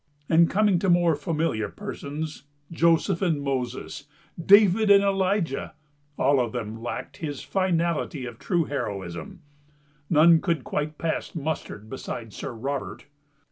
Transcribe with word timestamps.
And 0.27 0.49
coming 0.49 0.79
to 0.79 0.89
more 0.89 1.13
familiar 1.15 1.69
persons 1.69 2.45
Joseph 2.71 3.21
and 3.21 3.39
Moses, 3.39 4.07
David 4.43 4.89
and 4.89 5.03
Elijah, 5.03 5.75
all 6.17 6.39
of 6.39 6.53
them 6.53 6.81
lacked 6.81 7.17
his 7.17 7.43
finality 7.43 8.25
of 8.25 8.39
true 8.39 8.63
heroism—none 8.63 10.41
could 10.41 10.63
quite 10.63 10.97
pass 10.97 11.35
muster 11.35 11.77
beside 11.77 12.33
Sir 12.33 12.51
Robert 12.51 13.05